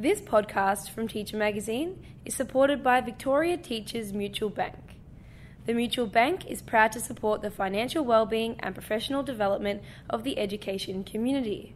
This 0.00 0.20
podcast 0.20 0.90
from 0.90 1.08
Teacher 1.08 1.36
Magazine 1.36 2.00
is 2.24 2.32
supported 2.32 2.84
by 2.84 3.00
Victoria 3.00 3.56
Teachers 3.56 4.12
Mutual 4.12 4.48
Bank. 4.48 4.76
The 5.66 5.74
Mutual 5.74 6.06
Bank 6.06 6.46
is 6.46 6.62
proud 6.62 6.92
to 6.92 7.00
support 7.00 7.42
the 7.42 7.50
financial 7.50 8.04
well-being 8.04 8.54
and 8.60 8.76
professional 8.76 9.24
development 9.24 9.82
of 10.08 10.22
the 10.22 10.38
education 10.38 11.02
community. 11.02 11.74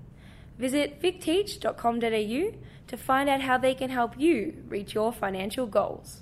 Visit 0.56 1.00
victeach.com.au 1.00 2.52
to 2.86 2.96
find 2.96 3.28
out 3.28 3.40
how 3.40 3.58
they 3.58 3.74
can 3.74 3.90
help 3.90 4.16
you 4.16 4.62
reach 4.68 4.94
your 4.94 5.12
financial 5.12 5.66
goals. 5.66 6.20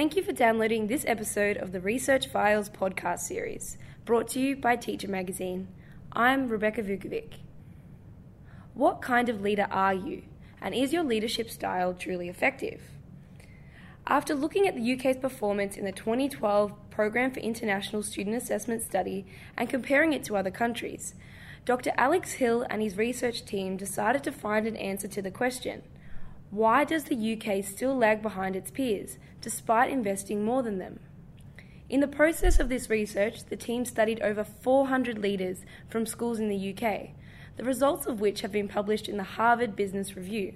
Thank 0.00 0.16
you 0.16 0.22
for 0.22 0.32
downloading 0.32 0.86
this 0.86 1.04
episode 1.06 1.58
of 1.58 1.72
the 1.72 1.80
Research 1.80 2.26
Files 2.26 2.70
podcast 2.70 3.18
series, 3.18 3.76
brought 4.06 4.28
to 4.28 4.40
you 4.40 4.56
by 4.56 4.74
Teacher 4.74 5.08
Magazine. 5.08 5.68
I'm 6.10 6.48
Rebecca 6.48 6.82
Vukovic. 6.82 7.34
What 8.72 9.02
kind 9.02 9.28
of 9.28 9.42
leader 9.42 9.66
are 9.70 9.92
you, 9.92 10.22
and 10.58 10.74
is 10.74 10.94
your 10.94 11.04
leadership 11.04 11.50
style 11.50 11.92
truly 11.92 12.30
effective? 12.30 12.80
After 14.06 14.34
looking 14.34 14.66
at 14.66 14.74
the 14.74 14.94
UK's 14.94 15.18
performance 15.18 15.76
in 15.76 15.84
the 15.84 15.92
2012 15.92 16.72
Programme 16.88 17.30
for 17.30 17.40
International 17.40 18.02
Student 18.02 18.36
Assessment 18.36 18.82
study 18.82 19.26
and 19.58 19.68
comparing 19.68 20.14
it 20.14 20.24
to 20.24 20.36
other 20.38 20.50
countries, 20.50 21.14
Dr. 21.66 21.92
Alex 21.98 22.32
Hill 22.32 22.64
and 22.70 22.80
his 22.80 22.96
research 22.96 23.44
team 23.44 23.76
decided 23.76 24.24
to 24.24 24.32
find 24.32 24.66
an 24.66 24.76
answer 24.76 25.08
to 25.08 25.20
the 25.20 25.30
question 25.30 25.82
why 26.50 26.82
does 26.82 27.04
the 27.04 27.32
UK 27.32 27.64
still 27.64 27.96
lag 27.96 28.22
behind 28.22 28.56
its 28.56 28.72
peers, 28.72 29.18
despite 29.40 29.90
investing 29.90 30.44
more 30.44 30.64
than 30.64 30.78
them? 30.78 30.98
In 31.88 32.00
the 32.00 32.08
process 32.08 32.58
of 32.58 32.68
this 32.68 32.90
research, 32.90 33.44
the 33.44 33.56
team 33.56 33.84
studied 33.84 34.20
over 34.20 34.42
400 34.42 35.16
leaders 35.18 35.64
from 35.88 36.06
schools 36.06 36.40
in 36.40 36.48
the 36.48 36.74
UK, 36.74 37.10
the 37.56 37.62
results 37.64 38.06
of 38.06 38.20
which 38.20 38.40
have 38.40 38.50
been 38.50 38.66
published 38.66 39.08
in 39.08 39.16
the 39.16 39.22
Harvard 39.22 39.76
Business 39.76 40.16
Review. 40.16 40.54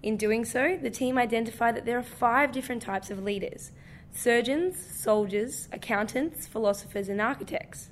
In 0.00 0.16
doing 0.16 0.44
so, 0.44 0.78
the 0.80 0.90
team 0.90 1.18
identified 1.18 1.74
that 1.74 1.86
there 1.86 1.98
are 1.98 2.04
five 2.04 2.52
different 2.52 2.82
types 2.82 3.10
of 3.10 3.22
leaders 3.22 3.72
surgeons, 4.12 4.76
soldiers, 4.76 5.68
accountants, 5.72 6.46
philosophers, 6.46 7.08
and 7.08 7.20
architects. 7.20 7.90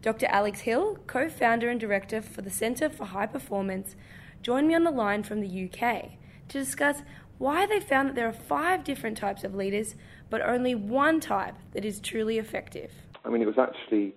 Dr. 0.00 0.26
Alex 0.26 0.60
Hill, 0.60 0.98
co 1.06 1.30
founder 1.30 1.70
and 1.70 1.80
director 1.80 2.20
for 2.20 2.42
the 2.42 2.50
Centre 2.50 2.90
for 2.90 3.06
High 3.06 3.26
Performance, 3.26 3.96
joined 4.42 4.68
me 4.68 4.74
on 4.74 4.84
the 4.84 4.90
line 4.90 5.22
from 5.22 5.40
the 5.40 5.70
UK 5.70 6.18
to 6.52 6.58
discuss 6.58 7.02
why 7.38 7.66
they 7.66 7.80
found 7.80 8.08
that 8.08 8.14
there 8.14 8.28
are 8.28 8.32
five 8.32 8.84
different 8.84 9.16
types 9.16 9.42
of 9.42 9.54
leaders, 9.54 9.96
but 10.30 10.40
only 10.40 10.74
one 10.74 11.18
type 11.18 11.56
that 11.72 11.84
is 11.84 11.98
truly 12.00 12.38
effective. 12.38 12.92
I 13.24 13.30
mean, 13.30 13.42
it 13.42 13.46
was 13.46 13.58
actually 13.58 14.14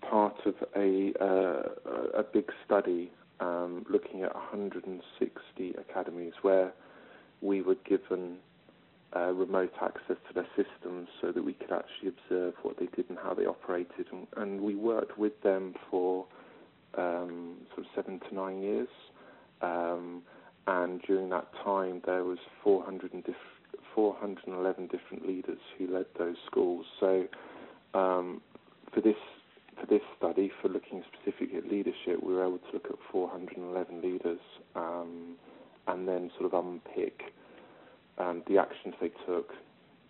part 0.00 0.36
of 0.46 0.54
a, 0.76 1.12
uh, 1.20 2.18
a 2.18 2.22
big 2.22 2.50
study 2.64 3.10
um, 3.40 3.84
looking 3.88 4.22
at 4.22 4.34
160 4.34 5.74
academies 5.78 6.32
where 6.42 6.72
we 7.40 7.60
were 7.62 7.76
given 7.86 8.36
uh, 9.16 9.32
remote 9.32 9.72
access 9.82 10.16
to 10.28 10.34
their 10.34 10.46
systems 10.56 11.08
so 11.20 11.32
that 11.32 11.44
we 11.44 11.54
could 11.54 11.72
actually 11.72 12.08
observe 12.08 12.54
what 12.62 12.78
they 12.78 12.86
did 12.94 13.08
and 13.08 13.18
how 13.18 13.34
they 13.34 13.46
operated. 13.46 14.06
And, 14.12 14.26
and 14.36 14.60
we 14.60 14.74
worked 14.74 15.18
with 15.18 15.40
them 15.42 15.74
for 15.90 16.26
um, 16.96 17.56
sort 17.74 17.86
of 17.86 17.86
seven 17.94 18.20
to 18.28 18.34
nine 18.34 18.62
years. 18.62 18.88
Um, 19.62 20.22
and 20.66 21.00
during 21.02 21.28
that 21.30 21.46
time 21.64 22.02
there 22.06 22.24
was 22.24 22.38
400 22.62 23.12
diff- 23.24 23.36
411 23.94 24.88
different 24.88 25.26
leaders 25.26 25.58
who 25.78 25.86
led 25.86 26.06
those 26.18 26.36
schools. 26.46 26.86
So 26.98 27.26
um, 27.94 28.40
for 28.92 29.00
this 29.00 29.16
for 29.80 29.86
this 29.86 30.02
study, 30.16 30.52
for 30.62 30.68
looking 30.68 31.02
specifically 31.12 31.58
at 31.58 31.68
leadership, 31.68 32.22
we 32.22 32.32
were 32.32 32.44
able 32.46 32.58
to 32.58 32.72
look 32.72 32.86
at 32.86 32.96
411 33.10 34.02
leaders 34.02 34.38
um, 34.76 35.34
and 35.88 36.06
then 36.06 36.30
sort 36.38 36.52
of 36.52 36.64
unpick 36.64 37.34
um, 38.18 38.42
the 38.48 38.58
actions 38.58 38.94
they 39.00 39.10
took, 39.26 39.52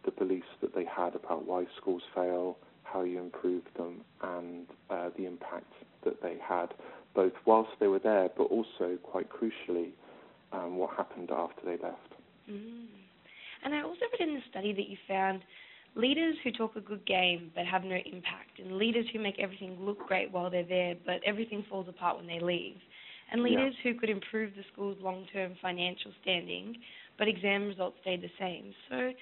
the 0.05 0.11
beliefs 0.11 0.49
that 0.61 0.75
they 0.75 0.85
had 0.85 1.15
about 1.15 1.47
why 1.47 1.65
schools 1.81 2.03
fail, 2.15 2.59
how 2.83 3.03
you 3.03 3.19
improve 3.19 3.63
them, 3.77 4.03
and 4.23 4.67
uh, 4.91 5.09
the 5.17 5.25
impact 5.25 5.73
that 6.05 6.23
they 6.23 6.37
had, 6.47 6.75
both 7.15 7.33
whilst 7.47 7.71
they 7.81 7.87
were 7.87 7.99
there, 7.99 8.29
but 8.37 8.45
also 8.45 8.99
quite 9.03 9.29
crucially 9.31 9.91
um, 10.55 10.77
what 10.77 10.97
happened 10.97 11.31
after 11.31 11.63
they 11.65 11.83
left. 11.83 12.15
Mm. 12.51 12.87
And 13.65 13.75
I 13.75 13.83
also 13.83 14.01
read 14.13 14.29
in 14.29 14.35
the 14.35 14.43
study 14.51 14.73
that 14.73 14.89
you 14.89 14.97
found 15.09 15.41
leaders 15.97 16.37
who 16.43 16.51
talk 16.53 16.77
a 16.77 16.81
good 16.81 17.07
game 17.07 17.51
but 17.55 17.67
have 17.67 17.85
no 17.85 17.97
impact, 17.97 18.59
and 18.59 18.77
leaders 18.77 19.07
who 19.13 19.19
make 19.21 19.39
everything 19.39 19.77
look 19.81 19.99
great 20.07 20.31
while 20.33 20.51
they're 20.51 20.65
there 20.65 20.95
but 21.07 21.21
everything 21.25 21.65
falls 21.69 21.89
apart 21.89 22.17
when 22.17 22.27
they 22.27 22.41
leave, 22.41 22.77
and 23.33 23.43
leaders 23.43 23.75
yeah. 23.85 23.93
who 23.93 23.99
could 23.99 24.11
improve 24.11 24.53
the 24.57 24.65
school's 24.73 24.99
long 25.01 25.25
term 25.33 25.55
financial 25.63 26.11
standing 26.23 26.77
but 27.19 27.29
exam 27.29 27.67
results 27.67 27.97
stayed 28.01 28.23
the 28.23 28.31
same. 28.39 28.75
So, 28.91 29.13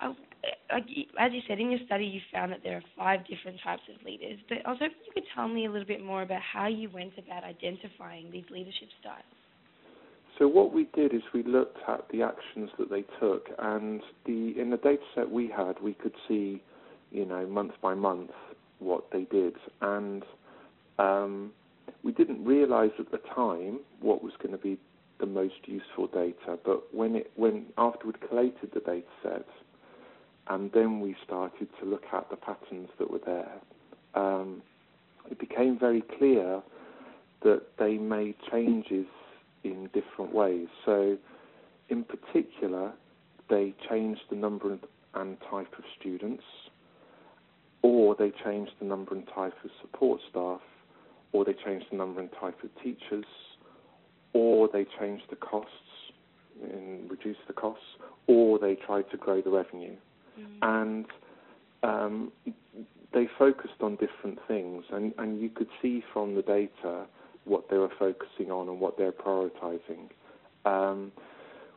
uh, 0.00 0.12
as 0.70 1.32
you 1.32 1.40
said 1.48 1.58
in 1.60 1.70
your 1.70 1.80
study, 1.86 2.04
you 2.04 2.20
found 2.32 2.52
that 2.52 2.60
there 2.62 2.76
are 2.76 2.82
five 2.96 3.26
different 3.26 3.58
types 3.62 3.82
of 3.94 4.04
leaders. 4.04 4.38
But 4.48 4.58
I 4.64 4.70
was 4.70 4.78
hoping 4.80 4.96
you 5.06 5.12
could 5.12 5.28
tell 5.34 5.48
me 5.48 5.66
a 5.66 5.70
little 5.70 5.86
bit 5.86 6.04
more 6.04 6.22
about 6.22 6.42
how 6.42 6.66
you 6.66 6.90
went 6.90 7.12
about 7.18 7.44
identifying 7.44 8.30
these 8.30 8.44
leadership 8.50 8.88
styles. 9.00 9.35
So 10.38 10.46
what 10.46 10.72
we 10.72 10.84
did 10.94 11.14
is 11.14 11.22
we 11.32 11.42
looked 11.42 11.78
at 11.88 12.04
the 12.10 12.22
actions 12.22 12.70
that 12.78 12.90
they 12.90 13.04
took, 13.18 13.48
and 13.58 14.02
the 14.26 14.54
in 14.58 14.70
the 14.70 14.76
data 14.76 15.02
set 15.14 15.30
we 15.30 15.48
had, 15.48 15.80
we 15.80 15.94
could 15.94 16.14
see, 16.28 16.62
you 17.10 17.24
know, 17.24 17.46
month 17.46 17.72
by 17.80 17.94
month 17.94 18.30
what 18.78 19.10
they 19.10 19.22
did, 19.24 19.54
and 19.80 20.22
um, 20.98 21.52
we 22.02 22.12
didn't 22.12 22.44
realise 22.44 22.92
at 22.98 23.10
the 23.10 23.20
time 23.34 23.80
what 24.00 24.22
was 24.22 24.32
going 24.42 24.52
to 24.52 24.62
be 24.62 24.78
the 25.20 25.26
most 25.26 25.54
useful 25.64 26.06
data. 26.08 26.58
But 26.64 26.94
when 26.94 27.16
it 27.16 27.30
when 27.36 27.66
after 27.78 28.06
we'd 28.06 28.20
collated 28.28 28.70
the 28.74 28.80
data 28.80 29.06
set, 29.22 29.46
and 30.48 30.70
then 30.72 31.00
we 31.00 31.16
started 31.24 31.68
to 31.80 31.86
look 31.86 32.04
at 32.12 32.28
the 32.28 32.36
patterns 32.36 32.90
that 32.98 33.10
were 33.10 33.20
there, 33.24 33.52
um, 34.14 34.60
it 35.30 35.38
became 35.38 35.78
very 35.78 36.02
clear 36.18 36.60
that 37.42 37.62
they 37.78 37.96
made 37.96 38.34
changes 38.50 39.06
in 39.66 39.90
different 39.92 40.34
ways. 40.34 40.68
So, 40.84 41.16
in 41.88 42.04
particular, 42.04 42.92
they 43.48 43.74
changed 43.88 44.22
the 44.30 44.36
number 44.36 44.78
and 45.14 45.36
type 45.50 45.72
of 45.78 45.84
students, 45.98 46.44
or 47.82 48.14
they 48.14 48.32
changed 48.44 48.72
the 48.80 48.86
number 48.86 49.14
and 49.14 49.26
type 49.34 49.54
of 49.64 49.70
support 49.80 50.20
staff, 50.30 50.60
or 51.32 51.44
they 51.44 51.54
changed 51.64 51.86
the 51.90 51.96
number 51.96 52.20
and 52.20 52.30
type 52.40 52.62
of 52.62 52.70
teachers, 52.82 53.24
or 54.32 54.68
they 54.72 54.86
changed 54.98 55.24
the 55.30 55.36
costs 55.36 55.70
and 56.62 57.10
reduced 57.10 57.40
the 57.46 57.52
costs, 57.52 57.84
or 58.26 58.58
they 58.58 58.74
tried 58.74 59.08
to 59.10 59.16
grow 59.16 59.40
the 59.40 59.50
revenue. 59.50 59.96
Mm. 60.38 60.58
And 60.62 61.06
um, 61.82 62.32
they 63.12 63.28
focused 63.38 63.80
on 63.80 63.96
different 63.96 64.38
things, 64.48 64.84
and, 64.92 65.12
and 65.18 65.40
you 65.40 65.48
could 65.48 65.68
see 65.80 66.02
from 66.12 66.34
the 66.34 66.42
data 66.42 67.06
what 67.46 67.70
they 67.70 67.78
were 67.78 67.92
focusing 67.98 68.50
on 68.50 68.68
and 68.68 68.80
what 68.80 68.98
they're 68.98 69.12
prioritizing. 69.12 70.10
Um, 70.64 71.12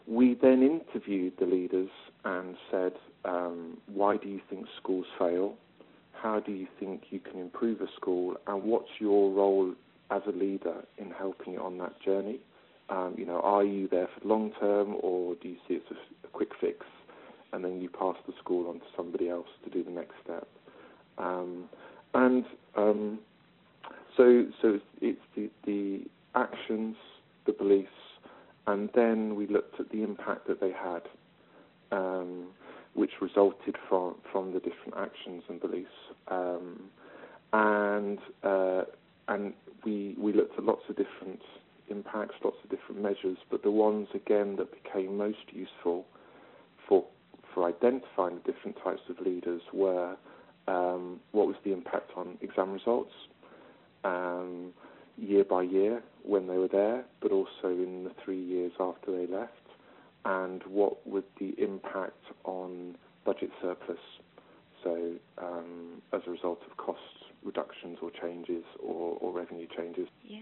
we 0.08 0.36
then 0.42 0.64
interviewed 0.64 1.34
the 1.40 1.46
leaders 1.46 1.90
and 2.26 2.56
said, 2.72 2.94
um, 3.26 3.78
why 3.88 4.18
do 4.18 4.28
you 4.28 4.42
think 4.50 4.66
schools 4.82 5.06
fail? 5.18 5.56
How 6.14 6.40
do 6.40 6.52
you 6.52 6.68
think 6.80 7.04
you 7.12 7.20
can 7.20 7.40
improve 7.40 7.82
a 7.82 7.88
school? 7.96 8.36
And 8.48 8.64
what's 8.64 8.90
your 9.00 9.32
role 9.32 9.74
as 10.10 10.22
a 10.28 10.32
leader 10.32 10.84
in 10.98 11.12
helping 11.12 11.54
it 11.54 11.60
on 11.60 11.78
that 11.78 12.02
journey? 12.02 12.40
Um, 12.90 13.14
you 13.18 13.26
know, 13.26 13.40
are 13.42 13.64
you 13.64 13.88
there 13.88 14.08
for 14.14 14.20
the 14.22 14.28
long 14.28 14.52
term 14.60 14.96
or 15.02 15.36
do 15.36 15.50
you 15.50 15.58
see 15.68 15.76
it 15.76 15.84
as 15.92 15.98
a, 16.24 16.28
a 16.28 16.30
quick 16.32 16.50
fix 16.60 16.86
and 17.54 17.64
then 17.64 17.80
you 17.80 17.90
pass 17.90 18.16
the 18.26 18.34
school 18.40 18.68
on 18.68 18.80
to 18.80 18.86
somebody 18.98 19.30
else 19.30 19.48
to 19.64 19.70
do 19.70 19.84
the 19.84 19.92
next 19.92 20.16
step? 20.24 20.48
Um, 21.20 21.66
and 22.16 22.46
um, 22.76 23.20
so, 24.18 24.46
so 24.62 24.80
it's 25.02 25.20
the, 25.36 25.50
the 25.66 26.02
actions, 26.36 26.96
the 27.46 27.54
beliefs, 27.54 27.90
and 28.68 28.90
then 28.94 29.36
we 29.36 29.48
looked 29.48 29.80
at 29.80 29.90
the 29.90 30.04
impact 30.04 30.48
that 30.48 30.60
they 30.60 30.72
had, 30.72 31.02
um, 31.92 32.48
which 32.94 33.12
resulted 33.22 33.76
from 33.88 34.16
from 34.32 34.54
the 34.54 34.60
different 34.60 34.94
actions 34.98 35.44
and 35.50 35.60
beliefs, 35.60 35.90
um, 36.28 36.82
and 37.54 38.20
uh, 38.44 38.84
and 39.28 39.54
we 39.84 40.16
we 40.20 40.34
looked 40.34 40.58
at 40.58 40.66
lots 40.66 40.84
of 40.90 40.96
different 40.98 41.42
impacts, 41.90 42.36
lots 42.44 42.58
of 42.64 42.70
different 42.70 43.02
measures, 43.02 43.38
but 43.50 43.64
the 43.64 43.72
ones 43.72 44.08
again 44.14 44.56
that 44.58 44.68
became 44.84 45.18
most 45.18 45.52
useful 45.52 46.06
for 46.88 47.06
for 47.54 47.68
identifying 47.68 48.40
the 48.46 48.52
different 48.52 48.78
types 48.84 49.02
of 49.10 49.20
leaders 49.26 49.62
were 49.74 50.16
um, 50.68 51.20
what 51.32 51.48
was 51.48 51.56
the 51.64 51.74
impact 51.74 52.12
on 52.16 52.38
exam 52.42 52.72
results, 52.72 53.12
um, 54.04 54.74
year 55.18 55.44
by 55.44 55.64
year 55.64 56.02
when 56.24 56.48
they 56.48 56.58
were 56.58 56.68
there, 56.68 57.06
but 57.22 57.32
also 57.32 57.66
in 57.66 58.04
the 58.06 58.12
three 58.24 58.42
years 58.42 58.72
after 58.80 59.12
they 59.12 59.28
left. 59.32 59.54
and 60.26 60.64
what 60.68 61.06
would 61.08 61.24
the 61.40 61.56
impact 61.58 62.24
on 62.44 62.96
budget 63.26 63.52
surplus, 63.62 63.98
so 64.84 65.14
um, 65.38 66.02
as 66.14 66.22
a 66.28 66.32
result 66.32 66.60
of 66.70 66.78
cost 66.78 67.00
reductions 67.44 67.98
or 68.02 68.12
changes 68.22 68.64
or, 68.84 69.18
or 69.22 69.32
revenue 69.32 69.68
changes. 69.78 70.08
Yeah. 70.24 70.40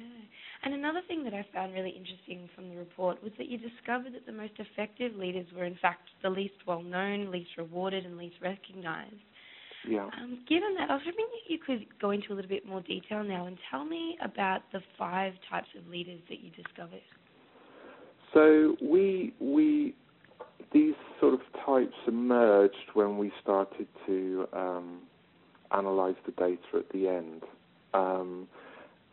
And 0.64 0.74
another 0.74 1.02
thing 1.08 1.24
that 1.26 1.34
I 1.34 1.46
found 1.54 1.74
really 1.74 1.92
interesting 1.92 2.50
from 2.56 2.70
the 2.70 2.76
report 2.76 3.22
was 3.22 3.32
that 3.38 3.48
you 3.48 3.58
discovered 3.60 4.14
that 4.16 4.26
the 4.26 4.32
most 4.32 4.54
effective 4.58 5.16
leaders 5.16 5.46
were, 5.56 5.66
in 5.66 5.78
fact, 5.80 6.10
the 6.24 6.30
least 6.30 6.56
well 6.66 6.82
known, 6.82 7.32
least 7.32 7.52
rewarded, 7.58 8.06
and 8.06 8.18
least 8.18 8.38
recognised. 8.42 9.14
Yeah. 9.88 10.10
Um, 10.22 10.40
given 10.48 10.76
that, 10.78 10.90
I 10.90 10.96
was 10.96 11.04
hoping 11.06 11.26
that 11.32 11.52
you 11.52 11.60
could 11.60 11.86
go 12.00 12.12
into 12.12 12.34
a 12.34 12.36
little 12.36 12.50
bit 12.50 12.66
more 12.66 12.82
detail 12.82 13.24
now 13.24 13.46
and 13.46 13.58
tell 13.72 13.86
me 13.86 14.18
about 14.24 14.62
the 14.74 14.82
five 14.98 15.34
types 15.50 15.68
of 15.78 15.88
leaders 15.88 16.20
that 16.30 16.40
you 16.42 16.52
discovered. 16.52 17.02
So 18.34 18.76
we 18.82 19.34
we 19.40 19.96
these 20.74 20.96
sort 21.20 21.34
of 21.34 21.40
types 21.66 21.96
emerged 22.08 22.92
when 22.94 23.18
we 23.18 23.32
started 23.42 23.88
to 24.06 24.48
um, 24.54 25.00
analyze 25.72 26.16
the 26.26 26.34
data 26.34 26.60
at 26.76 26.90
the 26.92 27.08
end. 27.08 27.44
Um, 27.94 28.48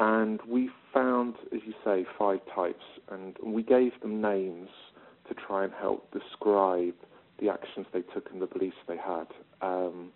and 0.01 0.41
we 0.49 0.71
found, 0.93 1.35
as 1.55 1.61
you 1.65 1.73
say, 1.85 2.05
five 2.19 2.41
types, 2.55 2.83
and 3.11 3.37
we 3.43 3.63
gave 3.63 3.93
them 4.03 4.21
names 4.21 4.69
to 5.29 5.35
try 5.35 5.65
and 5.65 5.73
help 5.73 6.13
describe 6.13 6.95
the 7.41 7.49
actions 7.49 7.87
they 7.93 8.03
took 8.03 8.31
and 8.33 8.43
the 8.43 8.47
beliefs 8.47 8.77
they 8.89 8.97
had. 8.97 9.27
Um, 9.63 10.11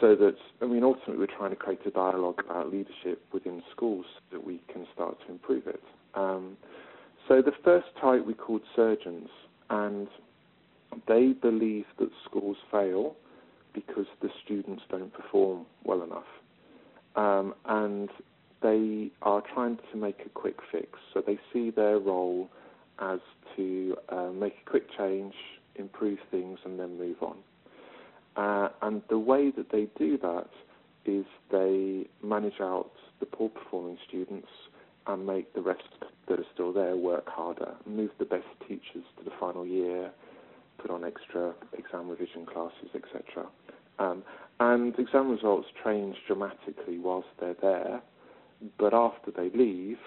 so 0.00 0.16
that, 0.16 0.36
I 0.60 0.66
mean, 0.66 0.82
ultimately 0.82 1.18
we're 1.18 1.36
trying 1.38 1.50
to 1.50 1.56
create 1.56 1.80
a 1.86 1.90
dialogue 1.90 2.40
about 2.44 2.72
leadership 2.72 3.22
within 3.32 3.62
schools 3.70 4.06
so 4.30 4.38
that 4.38 4.46
we 4.46 4.60
can 4.72 4.86
start 4.92 5.16
to 5.26 5.32
improve 5.32 5.66
it. 5.66 5.82
Um, 6.14 6.56
so 7.28 7.42
the 7.42 7.52
first 7.62 7.86
type 8.00 8.26
we 8.26 8.34
called 8.34 8.62
surgeons, 8.74 9.28
and 9.70 10.08
they 11.08 11.32
believe 11.32 11.86
that 11.98 12.10
schools 12.24 12.56
fail 12.70 13.16
because 13.72 14.06
the 14.22 14.28
students 14.44 14.82
don't 14.90 15.12
perform 15.12 15.66
well 15.84 16.02
enough. 16.02 16.24
Um, 17.16 17.54
and 17.66 18.08
they 18.62 19.10
are 19.22 19.42
trying 19.54 19.78
to 19.92 19.96
make 19.96 20.20
a 20.24 20.28
quick 20.30 20.56
fix. 20.72 20.98
So 21.12 21.22
they 21.24 21.38
see 21.52 21.70
their 21.70 21.98
role 21.98 22.48
as 22.98 23.20
to 23.56 23.96
uh, 24.08 24.30
make 24.32 24.54
a 24.66 24.70
quick 24.70 24.86
change, 24.96 25.34
improve 25.76 26.18
things, 26.30 26.58
and 26.64 26.78
then 26.78 26.98
move 26.98 27.16
on. 27.20 27.36
Uh, 28.36 28.68
and 28.82 29.02
the 29.08 29.18
way 29.18 29.50
that 29.50 29.70
they 29.70 29.86
do 29.98 30.18
that 30.18 30.48
is 31.04 31.24
they 31.50 32.06
manage 32.22 32.60
out 32.60 32.90
the 33.20 33.26
poor 33.26 33.48
performing 33.48 33.98
students 34.08 34.48
and 35.06 35.26
make 35.26 35.52
the 35.54 35.60
rest 35.60 35.82
that 36.28 36.38
are 36.38 36.46
still 36.52 36.72
there 36.72 36.96
work 36.96 37.28
harder, 37.28 37.74
move 37.86 38.10
the 38.18 38.24
best 38.24 38.46
teachers 38.66 39.04
to 39.18 39.24
the 39.24 39.30
final 39.38 39.66
year, 39.66 40.10
put 40.78 40.90
on 40.90 41.04
extra 41.04 41.54
exam 41.76 42.08
revision 42.08 42.46
classes, 42.46 42.88
etc. 42.94 43.46
Um, 43.98 44.22
and 44.60 44.98
exam 44.98 45.30
results 45.30 45.68
change 45.84 46.16
dramatically 46.26 46.98
whilst 46.98 47.28
they're 47.38 47.56
there, 47.60 48.00
but 48.78 48.94
after 48.94 49.30
they 49.30 49.50
leave, 49.56 49.98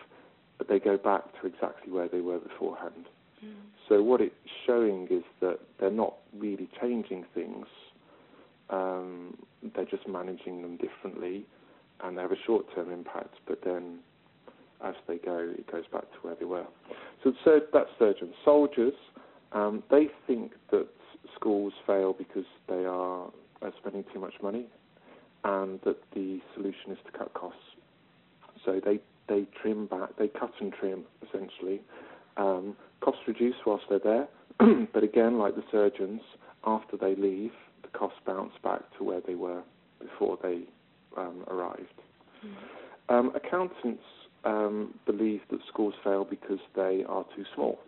they 0.67 0.79
go 0.79 0.97
back 0.97 1.23
to 1.39 1.47
exactly 1.47 1.91
where 1.91 2.07
they 2.07 2.21
were 2.21 2.39
beforehand. 2.39 3.05
Mm. 3.43 3.53
So 3.87 4.01
what 4.01 4.21
it's 4.21 4.35
showing 4.65 5.07
is 5.09 5.23
that 5.41 5.59
they're 5.79 5.91
not 5.91 6.15
really 6.35 6.67
changing 6.81 7.25
things; 7.35 7.67
um, 8.69 9.37
they're 9.75 9.85
just 9.85 10.07
managing 10.07 10.61
them 10.61 10.77
differently, 10.77 11.45
and 12.03 12.17
they 12.17 12.21
have 12.21 12.31
a 12.31 12.41
short-term 12.45 12.91
impact. 12.91 13.35
But 13.47 13.59
then, 13.63 13.99
as 14.83 14.95
they 15.07 15.17
go, 15.17 15.53
it 15.57 15.71
goes 15.71 15.85
back 15.91 16.03
to 16.03 16.17
where 16.21 16.35
they 16.35 16.45
were. 16.45 16.65
So 17.23 17.59
that's 17.73 17.89
surgeons. 17.97 18.33
Soldiers, 18.43 18.93
um, 19.51 19.83
they 19.89 20.07
think 20.25 20.53
that 20.71 20.87
schools 21.35 21.73
fail 21.85 22.13
because 22.13 22.45
they 22.67 22.85
are 22.85 23.31
are 23.61 23.73
spending 23.79 24.05
too 24.13 24.19
much 24.19 24.35
money, 24.41 24.65
and 25.43 25.79
that 25.81 25.97
the 26.13 26.39
solution 26.53 26.91
is 26.91 26.97
to 27.05 27.17
cut 27.17 27.33
costs. 27.33 27.59
So 28.65 28.79
they 28.83 28.99
they 29.27 29.47
trim 29.61 29.87
back, 29.87 30.09
they 30.17 30.27
cut 30.27 30.51
and 30.59 30.73
trim 30.73 31.03
essentially. 31.27 31.81
Um, 32.37 32.75
costs 33.01 33.21
reduce 33.27 33.55
whilst 33.65 33.85
they're 33.89 33.99
there, 33.99 34.27
but 34.93 35.03
again, 35.03 35.39
like 35.39 35.55
the 35.55 35.63
surgeons, 35.71 36.21
after 36.65 36.97
they 36.97 37.15
leave, 37.15 37.51
the 37.91 37.97
costs 37.97 38.19
bounce 38.25 38.53
back 38.63 38.81
to 38.97 39.03
where 39.03 39.21
they 39.25 39.35
were 39.35 39.61
before 39.99 40.37
they 40.41 40.61
um, 41.17 41.43
arrived. 41.47 42.01
Mm. 42.45 43.13
Um, 43.13 43.31
accountants 43.35 44.03
um, 44.43 44.93
believe 45.05 45.41
that 45.49 45.59
schools 45.67 45.93
fail 46.03 46.25
because 46.25 46.59
they 46.75 47.03
are 47.07 47.25
too 47.35 47.45
small, 47.55 47.79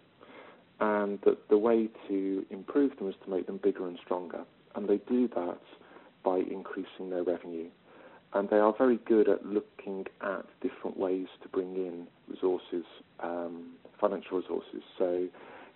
and 0.80 1.20
that 1.26 1.50
the 1.50 1.58
way 1.58 1.90
to 2.08 2.46
improve 2.50 2.98
them 2.98 3.10
is 3.10 3.16
to 3.26 3.30
make 3.30 3.46
them 3.48 3.60
bigger 3.62 3.88
and 3.88 3.98
stronger 4.04 4.44
and 4.76 4.88
they 4.88 4.98
do 5.10 5.28
that 5.30 5.60
by 6.24 6.38
increasing 6.38 7.10
their 7.10 7.24
revenue. 7.24 7.68
And 8.34 8.50
they 8.50 8.58
are 8.58 8.74
very 8.78 8.98
good 9.08 9.28
at 9.28 9.46
looking 9.46 10.06
at 10.22 10.46
different 10.62 10.98
ways 10.98 11.28
to 11.42 11.50
bring 11.50 11.76
in 11.76 12.08
resources, 12.28 12.86
um, 13.22 13.72
financial 14.00 14.38
resources. 14.40 14.84
So 14.98 15.28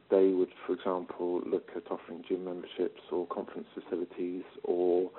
they 0.09 0.29
would, 0.29 0.49
for 0.65 0.73
example, 0.73 1.41
look 1.45 1.69
at 1.75 1.91
offering 1.91 2.23
gym 2.27 2.45
memberships 2.45 3.01
or 3.11 3.25
conference 3.27 3.67
facilities 3.73 4.43
or 4.63 5.09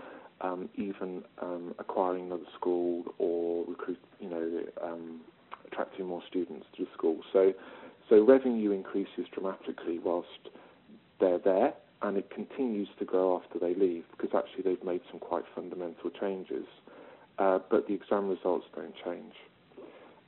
um, 0.41 0.69
even 0.77 1.23
um, 1.41 1.75
acquiring 1.79 2.27
another 2.27 2.45
school 2.59 3.05
or 3.19 3.65
recruit, 3.67 3.99
you 4.21 4.29
know, 4.29 4.63
um, 4.83 5.21
attracting 5.67 6.07
more 6.07 6.23
students 6.29 6.67
to 6.77 6.85
the 6.85 6.91
school. 6.97 7.19
So, 7.33 7.53
so 8.09 8.23
revenue 8.25 8.71
increases 8.71 9.27
dramatically 9.33 9.99
whilst 9.99 10.29
they're 11.21 11.39
there 11.39 11.75
and 12.03 12.17
it 12.19 12.31
continues 12.31 12.89
to 12.99 13.05
grow 13.05 13.41
after 13.43 13.59
they 13.59 13.75
leave 13.75 14.05
because 14.11 14.31
actually 14.37 14.63
they've 14.63 14.85
made 14.85 15.01
some 15.11 15.19
quite 15.19 15.45
fundamental 15.55 16.11
changes, 16.21 16.67
uh, 17.39 17.59
but 17.71 17.87
the 17.89 17.95
exam 17.95 18.29
results 18.29 18.67
don't 18.75 18.95
change. 19.05 19.33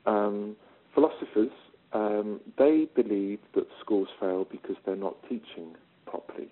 Um, 0.07 0.57
philosophers, 0.95 1.51
um, 1.93 2.41
they 2.59 2.89
believe 2.95 3.39
that 3.55 3.67
schools 3.81 4.09
fail 4.21 4.47
because 4.51 4.77
they're 4.85 4.97
not 4.97 5.17
teaching 5.29 5.77
properly, 6.07 6.49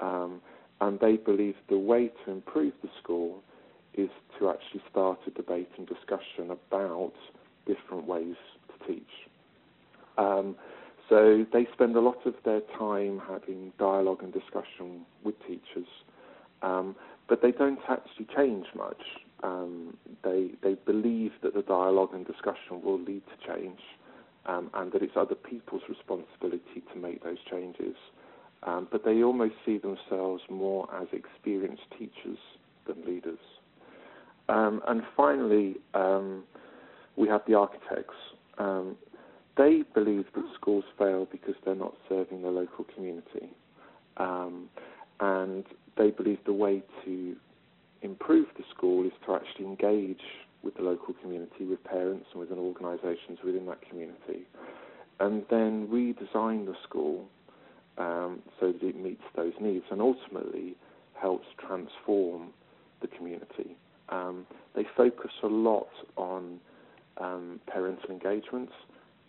um, 0.00 0.40
and 0.80 1.00
they 1.00 1.16
believe 1.16 1.54
the 1.68 1.78
way 1.78 2.10
to 2.24 2.30
improve 2.30 2.72
the 2.82 2.88
school 3.02 3.42
is 3.94 4.10
to 4.38 4.48
actually 4.48 4.82
start 4.90 5.18
a 5.26 5.30
debate 5.30 5.70
and 5.76 5.88
discussion 5.88 6.50
about 6.50 7.12
different 7.66 8.06
ways 8.06 8.36
to 8.68 8.86
teach. 8.86 9.02
Um, 10.16 10.54
so 11.08 11.46
they 11.52 11.66
spend 11.72 11.96
a 11.96 12.00
lot 12.00 12.26
of 12.26 12.34
their 12.44 12.60
time 12.78 13.20
having 13.26 13.72
dialogue 13.78 14.22
and 14.22 14.32
discussion 14.32 15.06
with 15.24 15.34
teachers, 15.46 15.88
um, 16.62 16.94
but 17.28 17.40
they 17.40 17.50
don't 17.50 17.78
actually 17.88 18.26
change 18.36 18.66
much. 18.76 19.02
Um, 19.42 19.96
they 20.22 20.50
they 20.62 20.74
believe 20.74 21.32
that 21.42 21.54
the 21.54 21.62
dialogue 21.62 22.10
and 22.12 22.26
discussion 22.26 22.82
will 22.82 22.98
lead 22.98 23.22
to 23.26 23.54
change, 23.54 23.80
um, 24.48 24.70
and 24.74 24.90
that 24.92 25.02
it's 25.02 25.12
other 25.16 25.34
people's 25.34 25.82
responsibility 25.88 26.82
to 26.92 26.98
make 26.98 27.22
those 27.22 27.38
changes. 27.48 27.94
Um, 28.64 28.88
but 28.90 29.04
they 29.04 29.22
almost 29.22 29.54
see 29.64 29.78
themselves 29.78 30.42
more 30.50 30.88
as 31.00 31.06
experienced 31.12 31.84
teachers 31.96 32.38
than 32.86 33.04
leaders. 33.06 33.38
Um, 34.48 34.80
and 34.88 35.02
finally, 35.16 35.76
um, 35.94 36.42
we 37.16 37.28
have 37.28 37.42
the 37.46 37.54
architects. 37.54 38.16
Um, 38.56 38.96
they 39.56 39.82
believe 39.94 40.24
that 40.34 40.44
schools 40.54 40.84
fail 40.98 41.28
because 41.30 41.54
they're 41.64 41.74
not 41.74 41.94
serving 42.08 42.42
the 42.42 42.48
local 42.48 42.84
community. 42.94 43.50
Um, 44.16 44.68
and 45.20 45.64
they 45.96 46.10
believe 46.10 46.38
the 46.46 46.52
way 46.52 46.82
to 47.04 47.36
improve 48.02 48.46
the 48.56 48.64
school 48.74 49.04
is 49.04 49.12
to 49.26 49.34
actually 49.34 49.66
engage 49.66 50.22
with 50.62 50.74
the 50.76 50.82
local 50.82 51.14
community, 51.22 51.64
with 51.64 51.82
parents 51.84 52.26
and 52.32 52.40
within 52.40 52.58
organisations 52.58 53.38
within 53.44 53.66
that 53.66 53.80
community, 53.88 54.46
and 55.20 55.44
then 55.50 55.86
redesign 55.88 56.66
the 56.66 56.74
school 56.82 57.26
um, 57.96 58.40
so 58.60 58.72
that 58.72 58.82
it 58.82 58.96
meets 58.96 59.22
those 59.36 59.52
needs 59.60 59.84
and 59.90 60.00
ultimately 60.00 60.76
helps 61.14 61.46
transform 61.58 62.48
the 63.00 63.08
community. 63.08 63.76
Um, 64.08 64.46
they 64.74 64.84
focus 64.96 65.32
a 65.42 65.48
lot 65.48 65.88
on 66.16 66.60
um, 67.18 67.60
parental 67.66 68.10
engagements 68.10 68.72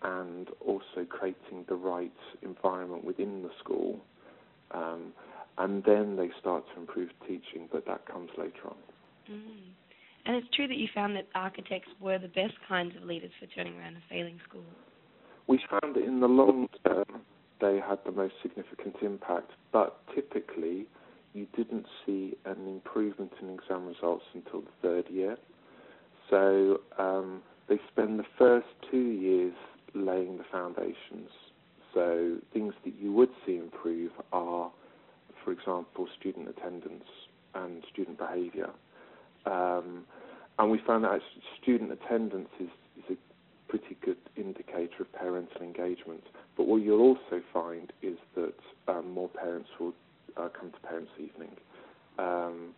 and 0.01 0.48
also 0.65 1.05
creating 1.09 1.65
the 1.67 1.75
right 1.75 2.12
environment 2.41 3.03
within 3.03 3.43
the 3.43 3.50
school. 3.59 4.00
Um, 4.71 5.13
and 5.57 5.83
then 5.83 6.15
they 6.15 6.29
start 6.39 6.63
to 6.74 6.79
improve 6.79 7.09
teaching, 7.27 7.67
but 7.71 7.86
that 7.86 8.05
comes 8.05 8.29
later 8.38 8.67
on. 8.67 8.77
Mm. 9.29 9.71
And 10.25 10.35
it's 10.35 10.47
true 10.55 10.67
that 10.67 10.77
you 10.77 10.88
found 10.93 11.15
that 11.15 11.27
architects 11.35 11.89
were 11.99 12.19
the 12.19 12.27
best 12.27 12.53
kinds 12.67 12.95
of 12.95 13.03
leaders 13.03 13.31
for 13.39 13.47
turning 13.47 13.77
around 13.79 13.95
a 13.95 14.01
failing 14.09 14.39
school. 14.47 14.63
We 15.47 15.59
found 15.69 15.95
that 15.95 16.03
in 16.03 16.19
the 16.19 16.27
long 16.27 16.67
term 16.85 17.21
they 17.61 17.79
had 17.79 17.99
the 18.05 18.11
most 18.11 18.33
significant 18.41 18.95
impact, 19.01 19.51
but 19.73 20.01
typically 20.13 20.85
you 21.33 21.47
didn't 21.55 21.85
see 22.05 22.35
an 22.45 22.67
improvement 22.67 23.31
in 23.41 23.49
exam 23.49 23.88
results 23.88 24.23
until 24.33 24.61
the 24.61 24.71
third 24.81 25.05
year. 25.09 25.38
So 26.29 26.81
um, 26.97 27.41
they 27.67 27.79
spend 27.91 28.19
the 28.19 28.25
first 28.38 28.67
two 28.91 28.97
years 28.97 29.53
laying 29.95 30.38
the 30.38 30.43
foundations 30.51 31.29
So 31.93 32.38
things 32.53 32.73
that 32.85 32.93
you 32.99 33.11
would 33.13 33.29
see 33.45 33.57
improve 33.57 34.11
are, 34.31 34.71
for 35.43 35.51
example, 35.51 36.07
student 36.19 36.49
attendance 36.49 37.05
and 37.55 37.83
student 37.91 38.17
behaviour. 38.17 38.69
Um, 39.46 40.05
and 40.58 40.69
we 40.69 40.79
found 40.86 41.03
that 41.05 41.22
student 41.62 41.91
attendance 41.91 42.50
is, 42.60 42.69
is 42.98 43.17
a 43.17 43.72
pretty 43.72 43.98
good 44.03 44.17
indicator 44.36 45.01
of 45.01 45.13
parental 45.13 45.62
engagement. 45.62 46.24
But 46.58 46.67
what 46.67 46.81
you'll 46.81 47.01
also 47.01 47.41
find 47.53 47.93
is 48.01 48.17
that 48.36 48.53
um, 48.88 49.12
more 49.12 49.29
parents 49.29 49.69
will 49.79 49.93
uh, 50.36 50.50
come 50.50 50.72
to 50.72 50.79
parents' 50.79 51.12
evening. 51.17 51.51
Um, 52.17 52.75